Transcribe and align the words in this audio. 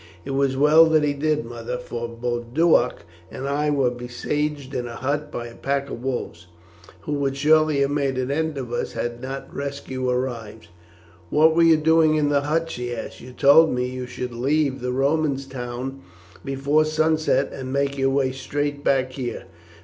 "It 0.25 0.31
was 0.31 0.57
well 0.57 0.85
that 0.85 1.03
he 1.03 1.13
did, 1.13 1.45
mother, 1.45 1.77
for 1.77 2.09
Boduoc 2.09 3.05
and 3.29 3.47
I 3.47 3.69
were 3.69 3.91
besieged 3.91 4.73
in 4.73 4.87
a 4.87 4.95
hut 4.95 5.31
by 5.31 5.45
a 5.45 5.53
pack 5.53 5.91
of 5.91 6.01
wolves, 6.03 6.47
who 7.01 7.11
would 7.19 7.37
shortly 7.37 7.81
have 7.81 7.91
made 7.91 8.17
an 8.17 8.31
end 8.31 8.57
of 8.57 8.73
us 8.73 8.93
had 8.93 9.21
not 9.21 9.53
rescue 9.55 10.09
arrived." 10.09 10.69
"What 11.29 11.55
were 11.55 11.61
you 11.61 11.77
doing 11.77 12.15
in 12.15 12.29
the 12.29 12.41
hut?" 12.41 12.71
she 12.71 12.95
asked. 12.95 13.21
"You 13.21 13.31
told 13.31 13.71
me 13.71 13.85
you 13.89 14.07
should 14.07 14.33
leave 14.33 14.81
the 14.81 14.91
Romans' 14.91 15.45
town 15.45 16.01
before 16.43 16.83
sunset 16.83 17.51
and 17.53 17.71
make 17.71 17.95
your 17.95 18.09
way 18.09 18.31
straight 18.31 18.83
back 18.83 19.11
here." 19.11 19.43